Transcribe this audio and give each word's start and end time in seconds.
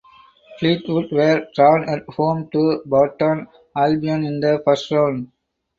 Fleetwood 0.57 1.11
were 1.11 1.45
drawn 1.53 1.87
at 1.87 2.03
home 2.15 2.49
to 2.51 2.81
Burton 2.87 3.45
Albion 3.77 4.23
in 4.25 4.39
the 4.39 4.59
first 4.65 4.89
round. 4.89 5.29